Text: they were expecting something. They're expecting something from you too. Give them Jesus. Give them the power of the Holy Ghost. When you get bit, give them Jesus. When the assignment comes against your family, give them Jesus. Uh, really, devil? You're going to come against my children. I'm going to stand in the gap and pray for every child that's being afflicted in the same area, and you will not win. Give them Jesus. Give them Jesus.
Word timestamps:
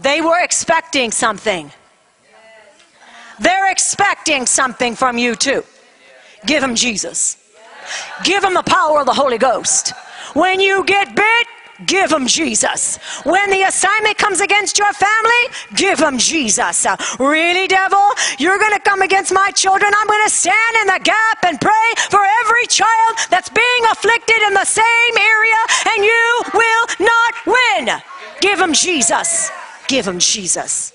they 0.00 0.20
were 0.20 0.42
expecting 0.42 1.10
something. 1.10 1.70
They're 3.40 3.70
expecting 3.70 4.46
something 4.46 4.94
from 4.94 5.18
you 5.18 5.34
too. 5.34 5.64
Give 6.46 6.60
them 6.60 6.74
Jesus. 6.74 7.36
Give 8.24 8.42
them 8.42 8.54
the 8.54 8.62
power 8.62 9.00
of 9.00 9.06
the 9.06 9.14
Holy 9.14 9.38
Ghost. 9.38 9.92
When 10.34 10.60
you 10.60 10.84
get 10.84 11.14
bit, 11.14 11.46
give 11.86 12.10
them 12.10 12.26
Jesus. 12.26 12.98
When 13.24 13.50
the 13.50 13.62
assignment 13.62 14.16
comes 14.18 14.40
against 14.40 14.78
your 14.78 14.92
family, 14.92 15.44
give 15.74 15.98
them 15.98 16.18
Jesus. 16.18 16.86
Uh, 16.86 16.96
really, 17.18 17.66
devil? 17.66 18.06
You're 18.38 18.58
going 18.58 18.72
to 18.72 18.80
come 18.80 19.02
against 19.02 19.32
my 19.32 19.50
children. 19.50 19.92
I'm 19.98 20.06
going 20.06 20.24
to 20.24 20.30
stand 20.30 20.76
in 20.82 20.86
the 20.86 21.00
gap 21.02 21.44
and 21.44 21.60
pray 21.60 21.88
for 22.10 22.20
every 22.42 22.66
child 22.66 23.18
that's 23.30 23.48
being 23.48 23.84
afflicted 23.90 24.40
in 24.46 24.54
the 24.54 24.64
same 24.64 25.16
area, 25.16 25.60
and 25.94 26.04
you 26.04 26.42
will 26.54 26.86
not 27.00 27.34
win. 27.46 28.00
Give 28.40 28.58
them 28.58 28.72
Jesus. 28.72 29.50
Give 29.92 30.06
them 30.06 30.18
Jesus. 30.18 30.94